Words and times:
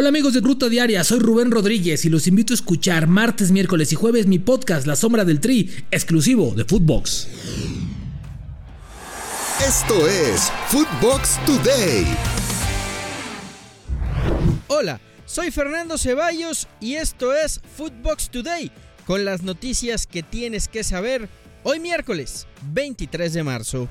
Hola 0.00 0.10
amigos 0.10 0.32
de 0.32 0.40
Ruta 0.40 0.68
Diaria, 0.68 1.02
soy 1.02 1.18
Rubén 1.18 1.50
Rodríguez 1.50 2.04
y 2.04 2.08
los 2.08 2.28
invito 2.28 2.52
a 2.52 2.54
escuchar 2.54 3.08
martes, 3.08 3.50
miércoles 3.50 3.92
y 3.92 3.96
jueves 3.96 4.28
mi 4.28 4.38
podcast 4.38 4.86
La 4.86 4.94
Sombra 4.94 5.24
del 5.24 5.40
Tri, 5.40 5.74
exclusivo 5.90 6.54
de 6.54 6.64
Footbox. 6.64 7.26
Esto 9.60 10.06
es 10.06 10.52
Footbox 10.68 11.44
Today. 11.44 12.06
Hola, 14.68 15.00
soy 15.26 15.50
Fernando 15.50 15.98
Ceballos 15.98 16.68
y 16.80 16.94
esto 16.94 17.34
es 17.34 17.60
Footbox 17.76 18.30
Today, 18.30 18.70
con 19.04 19.24
las 19.24 19.42
noticias 19.42 20.06
que 20.06 20.22
tienes 20.22 20.68
que 20.68 20.84
saber 20.84 21.28
hoy 21.64 21.80
miércoles 21.80 22.46
23 22.70 23.32
de 23.32 23.42
marzo. 23.42 23.88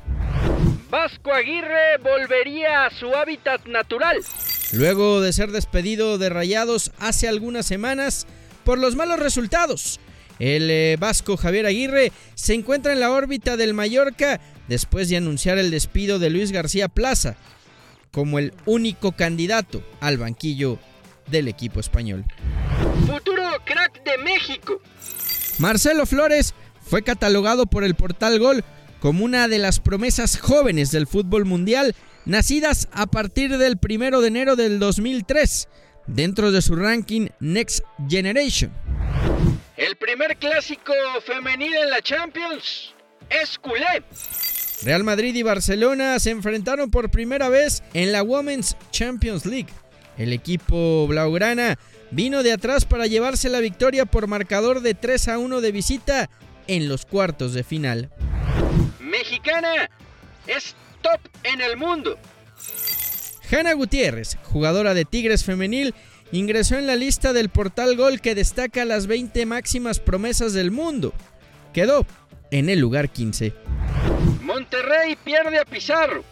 Vasco 0.89 1.33
Aguirre 1.33 1.97
volvería 2.01 2.85
a 2.85 2.91
su 2.91 3.13
hábitat 3.13 3.65
natural. 3.65 4.23
Luego 4.71 5.21
de 5.21 5.31
ser 5.31 5.51
despedido 5.51 6.17
de 6.17 6.29
Rayados 6.29 6.91
hace 6.99 7.27
algunas 7.27 7.65
semanas 7.65 8.27
por 8.65 8.77
los 8.77 8.95
malos 8.95 9.19
resultados, 9.19 9.99
el 10.39 10.69
eh, 10.69 10.97
vasco 10.99 11.37
Javier 11.37 11.65
Aguirre 11.65 12.11
se 12.35 12.53
encuentra 12.53 12.93
en 12.93 12.99
la 12.99 13.11
órbita 13.11 13.57
del 13.57 13.73
Mallorca 13.73 14.39
después 14.67 15.09
de 15.09 15.17
anunciar 15.17 15.57
el 15.57 15.71
despido 15.71 16.19
de 16.19 16.29
Luis 16.29 16.51
García 16.51 16.89
Plaza 16.89 17.37
como 18.11 18.39
el 18.39 18.53
único 18.65 19.13
candidato 19.13 19.83
al 19.99 20.17
banquillo 20.17 20.79
del 21.27 21.47
equipo 21.47 21.79
español. 21.79 22.25
Futuro 23.05 23.43
crack 23.65 24.03
de 24.03 24.17
México. 24.17 24.81
Marcelo 25.59 26.05
Flores 26.05 26.53
fue 26.81 27.03
catalogado 27.03 27.65
por 27.65 27.83
el 27.83 27.95
portal 27.95 28.39
Gol 28.39 28.63
como 28.99 29.25
una 29.25 29.47
de 29.47 29.59
las 29.59 29.79
promesas 29.79 30.39
jóvenes 30.39 30.91
del 30.91 31.07
fútbol 31.07 31.45
mundial 31.45 31.95
nacidas 32.25 32.87
a 32.91 33.05
partir 33.05 33.57
del 33.57 33.79
1 33.81 34.21
de 34.21 34.27
enero 34.27 34.55
del 34.55 34.79
2003, 34.79 35.67
dentro 36.07 36.51
de 36.51 36.61
su 36.61 36.75
ranking 36.75 37.27
Next 37.39 37.83
Generation. 38.09 38.71
El 39.77 39.95
primer 39.95 40.37
clásico 40.37 40.93
femenil 41.25 41.73
en 41.75 41.89
la 41.89 42.01
Champions 42.01 42.93
es 43.29 43.57
culé. 43.59 44.03
Real 44.83 45.03
Madrid 45.03 45.33
y 45.35 45.43
Barcelona 45.43 46.19
se 46.19 46.31
enfrentaron 46.31 46.91
por 46.91 47.09
primera 47.09 47.49
vez 47.49 47.83
en 47.93 48.11
la 48.11 48.23
Women's 48.23 48.75
Champions 48.91 49.45
League. 49.45 49.69
El 50.17 50.33
equipo 50.33 51.07
blaugrana 51.07 51.77
vino 52.11 52.43
de 52.43 52.53
atrás 52.53 52.85
para 52.85 53.07
llevarse 53.07 53.49
la 53.49 53.59
victoria 53.59 54.05
por 54.05 54.27
marcador 54.27 54.81
de 54.81 54.93
3 54.93 55.27
a 55.29 55.37
1 55.37 55.61
de 55.61 55.71
visita 55.71 56.29
en 56.67 56.89
los 56.89 57.05
cuartos 57.05 57.53
de 57.53 57.63
final. 57.63 58.09
Mexicana 59.27 59.89
es 60.47 60.73
top 61.01 61.19
en 61.43 61.59
el 61.59 61.75
mundo. 61.75 62.17
Hanna 63.51 63.73
Gutiérrez, 63.73 64.37
jugadora 64.41 64.93
de 64.93 65.03
Tigres 65.03 65.43
femenil, 65.43 65.93
ingresó 66.31 66.77
en 66.77 66.87
la 66.87 66.95
lista 66.95 67.33
del 67.33 67.49
portal 67.49 67.97
Gol 67.97 68.21
que 68.21 68.35
destaca 68.35 68.85
las 68.85 69.05
20 69.05 69.45
máximas 69.45 69.99
promesas 69.99 70.53
del 70.53 70.71
mundo. 70.71 71.13
Quedó 71.73 72.05
en 72.51 72.69
el 72.69 72.79
lugar 72.79 73.09
15. 73.09 73.53
Monterrey 74.43 75.17
pierde 75.21 75.59
a 75.59 75.65
Pizarro. 75.65 76.23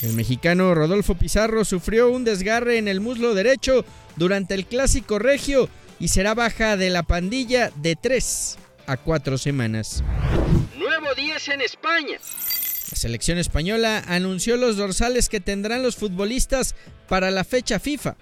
El 0.00 0.14
mexicano 0.14 0.74
Rodolfo 0.74 1.14
Pizarro 1.14 1.66
sufrió 1.66 2.10
un 2.10 2.24
desgarre 2.24 2.78
en 2.78 2.88
el 2.88 3.02
muslo 3.02 3.34
derecho 3.34 3.84
durante 4.16 4.54
el 4.54 4.64
clásico 4.64 5.18
regio 5.18 5.68
y 6.00 6.08
será 6.08 6.32
baja 6.32 6.78
de 6.78 6.88
la 6.88 7.02
pandilla 7.02 7.70
de 7.76 7.94
3 7.94 8.58
a 8.86 8.96
4 8.96 9.36
semanas. 9.36 10.02
Nuevo 11.12 11.32
10 11.32 11.48
en 11.48 11.60
España. 11.60 12.18
La 12.90 12.96
selección 12.96 13.36
española 13.38 14.02
anunció 14.06 14.56
los 14.56 14.76
dorsales 14.76 15.28
que 15.28 15.40
tendrán 15.40 15.82
los 15.82 15.96
futbolistas 15.96 16.74
para 17.08 17.30
la 17.30 17.44
fecha 17.44 17.78
FIFA. 17.78 18.16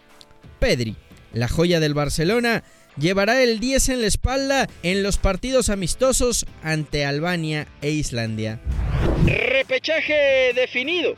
Pedri, 0.59 0.97
la 1.33 1.49
joya 1.49 1.79
del 1.79 1.95
Barcelona, 1.95 2.65
llevará 2.97 3.43
el 3.43 3.61
10 3.61 3.91
en 3.91 4.01
la 4.01 4.07
espalda 4.09 4.69
en 4.83 5.03
los 5.03 5.19
partidos 5.19 5.69
amistosos 5.69 6.47
ante 6.63 7.05
Albania 7.05 7.69
e 7.81 7.91
Islandia. 7.91 8.61
Repechaje 9.25 10.53
definido. 10.55 11.15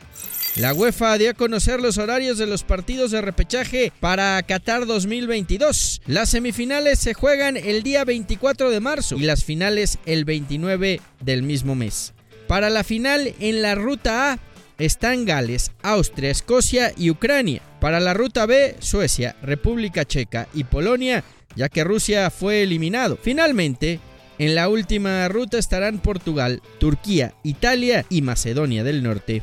La 0.55 0.71
UEFA 0.71 1.17
dio 1.17 1.31
a 1.31 1.33
conocer 1.33 1.81
los 1.81 1.97
horarios 1.97 2.37
de 2.37 2.45
los 2.45 2.63
partidos 2.63 3.09
de 3.09 3.21
repechaje 3.21 3.91
para 3.99 4.39
Qatar 4.43 4.85
2022. 4.85 6.03
Las 6.05 6.29
semifinales 6.29 6.99
se 6.99 7.15
juegan 7.15 7.57
el 7.57 7.81
día 7.81 8.05
24 8.05 8.69
de 8.69 8.79
marzo 8.79 9.15
y 9.15 9.21
las 9.21 9.43
finales 9.43 9.97
el 10.05 10.25
29 10.25 11.01
del 11.21 11.41
mismo 11.41 11.73
mes. 11.73 12.13
Para 12.47 12.69
la 12.69 12.83
final 12.83 13.33
en 13.39 13.63
la 13.63 13.73
ruta 13.73 14.33
A 14.33 14.39
están 14.77 15.25
Gales, 15.25 15.71
Austria, 15.81 16.29
Escocia 16.29 16.93
y 16.95 17.09
Ucrania. 17.09 17.63
Para 17.79 17.99
la 17.99 18.13
ruta 18.13 18.45
B, 18.45 18.75
Suecia, 18.77 19.35
República 19.41 20.05
Checa 20.05 20.47
y 20.53 20.65
Polonia, 20.65 21.23
ya 21.55 21.67
que 21.67 21.83
Rusia 21.83 22.29
fue 22.29 22.61
eliminado. 22.61 23.17
Finalmente, 23.19 23.99
en 24.37 24.53
la 24.53 24.69
última 24.69 25.27
ruta 25.29 25.57
estarán 25.57 25.97
Portugal, 25.97 26.61
Turquía, 26.79 27.33
Italia 27.43 28.05
y 28.09 28.21
Macedonia 28.21 28.83
del 28.83 29.01
Norte. 29.01 29.41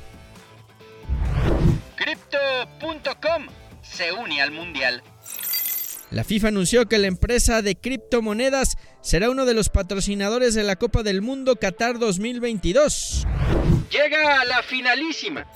Crypto.com 2.60 3.46
se 3.82 4.12
une 4.12 4.42
al 4.42 4.50
mundial. 4.50 5.02
La 6.10 6.24
FIFA 6.24 6.48
anunció 6.48 6.86
que 6.86 6.98
la 6.98 7.06
empresa 7.06 7.62
de 7.62 7.76
criptomonedas 7.76 8.76
será 9.00 9.30
uno 9.30 9.46
de 9.46 9.54
los 9.54 9.68
patrocinadores 9.68 10.54
de 10.54 10.64
la 10.64 10.76
Copa 10.76 11.02
del 11.02 11.22
Mundo 11.22 11.56
Qatar 11.56 11.98
2022. 11.98 13.26
Llega 13.90 14.40
a 14.40 14.44
la 14.44 14.62
finalísima. 14.62 15.46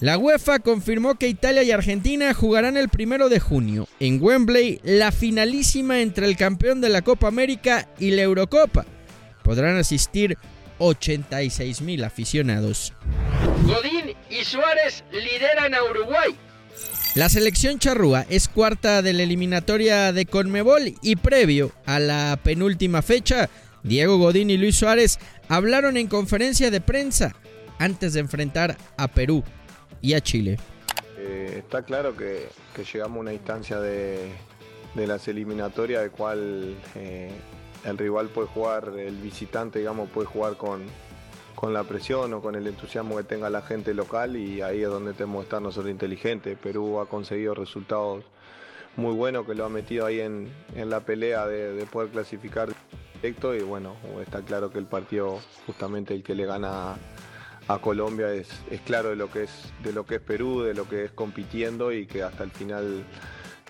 La 0.00 0.18
UEFA 0.18 0.58
confirmó 0.58 1.14
que 1.14 1.28
Italia 1.28 1.62
y 1.62 1.70
Argentina 1.70 2.34
jugarán 2.34 2.76
el 2.76 2.88
primero 2.88 3.28
de 3.28 3.40
junio 3.40 3.88
en 4.00 4.20
Wembley 4.20 4.80
la 4.82 5.12
finalísima 5.12 6.00
entre 6.00 6.26
el 6.26 6.36
campeón 6.36 6.80
de 6.80 6.88
la 6.88 7.02
Copa 7.02 7.28
América 7.28 7.88
y 7.98 8.10
la 8.10 8.22
Eurocopa. 8.22 8.84
Podrán 9.42 9.76
asistir 9.76 10.36
86 10.78 11.80
mil 11.82 12.04
aficionados. 12.04 12.92
Godín 13.64 13.95
y 14.30 14.44
Suárez 14.44 15.04
lideran 15.12 15.74
a 15.74 15.82
Uruguay. 15.82 16.36
La 17.14 17.28
selección 17.28 17.78
charrúa 17.78 18.26
es 18.28 18.48
cuarta 18.48 19.00
de 19.00 19.14
la 19.14 19.22
eliminatoria 19.22 20.12
de 20.12 20.26
Conmebol 20.26 20.94
y 21.02 21.16
previo 21.16 21.72
a 21.86 21.98
la 21.98 22.38
penúltima 22.42 23.00
fecha, 23.00 23.48
Diego 23.82 24.18
Godín 24.18 24.50
y 24.50 24.58
Luis 24.58 24.76
Suárez 24.76 25.18
hablaron 25.48 25.96
en 25.96 26.08
conferencia 26.08 26.70
de 26.70 26.80
prensa 26.80 27.34
antes 27.78 28.12
de 28.14 28.20
enfrentar 28.20 28.76
a 28.98 29.08
Perú 29.08 29.42
y 30.02 30.14
a 30.14 30.20
Chile. 30.20 30.58
Eh, 31.18 31.56
está 31.58 31.82
claro 31.82 32.16
que, 32.16 32.48
que, 32.74 32.84
llegamos 32.84 33.16
a 33.16 33.20
una 33.20 33.32
instancia 33.32 33.80
de, 33.80 34.32
de 34.94 35.06
las 35.06 35.26
eliminatorias 35.28 36.02
de 36.02 36.10
cual 36.10 36.76
eh, 36.96 37.30
el 37.84 37.96
rival 37.96 38.28
puede 38.28 38.48
jugar, 38.48 38.92
el 38.98 39.16
visitante 39.16 39.78
digamos 39.78 40.10
puede 40.10 40.26
jugar 40.26 40.56
con, 40.56 40.82
con 41.56 41.72
la 41.72 41.82
presión 41.82 42.32
o 42.34 42.40
con 42.40 42.54
el 42.54 42.66
entusiasmo 42.66 43.16
que 43.16 43.24
tenga 43.24 43.50
la 43.50 43.62
gente 43.62 43.94
local 43.94 44.36
y 44.36 44.60
ahí 44.60 44.82
es 44.82 44.88
donde 44.88 45.14
tenemos 45.14 45.40
que 45.40 45.44
estar 45.44 45.62
nosotros 45.62 45.90
inteligentes. 45.90 46.56
Perú 46.56 47.00
ha 47.00 47.08
conseguido 47.08 47.54
resultados 47.54 48.24
muy 48.96 49.14
buenos 49.14 49.46
que 49.46 49.54
lo 49.54 49.64
ha 49.64 49.68
metido 49.68 50.06
ahí 50.06 50.20
en, 50.20 50.52
en 50.74 50.90
la 50.90 51.00
pelea 51.00 51.46
de, 51.46 51.72
de, 51.72 51.86
poder 51.86 52.10
clasificar 52.10 52.68
directo 53.14 53.54
y 53.54 53.62
bueno, 53.62 53.96
está 54.22 54.42
claro 54.42 54.70
que 54.70 54.78
el 54.78 54.86
partido 54.86 55.40
justamente 55.66 56.14
el 56.14 56.22
que 56.22 56.34
le 56.34 56.46
gana 56.46 56.96
a 57.68 57.78
Colombia 57.78 58.32
es, 58.32 58.48
es 58.70 58.80
claro 58.82 59.10
de 59.10 59.16
lo 59.16 59.30
que 59.30 59.44
es 59.44 59.72
de 59.82 59.92
lo 59.92 60.06
que 60.06 60.16
es 60.16 60.20
Perú, 60.20 60.62
de 60.62 60.74
lo 60.74 60.88
que 60.88 61.04
es 61.04 61.10
compitiendo 61.10 61.92
y 61.92 62.06
que 62.06 62.22
hasta 62.22 62.44
el 62.44 62.50
final 62.50 63.04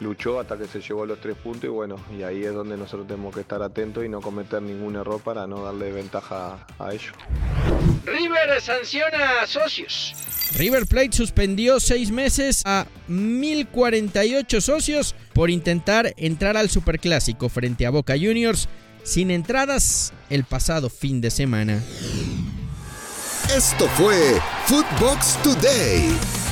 luchó 0.00 0.40
hasta 0.40 0.56
que 0.56 0.66
se 0.66 0.80
llevó 0.80 1.06
los 1.06 1.20
tres 1.20 1.36
puntos 1.36 1.64
y 1.64 1.68
bueno, 1.68 1.96
y 2.16 2.22
ahí 2.22 2.44
es 2.44 2.52
donde 2.52 2.76
nosotros 2.76 3.06
tenemos 3.06 3.34
que 3.34 3.40
estar 3.40 3.62
atentos 3.62 4.04
y 4.04 4.08
no 4.08 4.20
cometer 4.20 4.60
ningún 4.62 4.96
error 4.96 5.20
para 5.20 5.46
no 5.46 5.62
darle 5.62 5.92
ventaja 5.92 6.66
a 6.78 6.92
ellos. 6.92 7.14
River 8.04 8.60
sanciona 8.60 9.40
a 9.42 9.46
socios. 9.46 10.14
River 10.56 10.86
Plate 10.86 11.12
suspendió 11.12 11.80
seis 11.80 12.10
meses 12.10 12.62
a 12.64 12.86
1048 13.08 14.60
socios 14.60 15.14
por 15.32 15.50
intentar 15.50 16.14
entrar 16.16 16.56
al 16.56 16.70
Superclásico 16.70 17.48
frente 17.48 17.86
a 17.86 17.90
Boca 17.90 18.14
Juniors 18.14 18.68
sin 19.02 19.30
entradas 19.30 20.12
el 20.30 20.44
pasado 20.44 20.90
fin 20.90 21.20
de 21.20 21.30
semana. 21.30 21.82
Esto 23.54 23.88
fue 23.88 24.40
Footbox 24.66 25.38
Today. 25.42 26.45